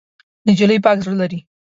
[0.47, 1.39] نجلۍ پاک زړه لري.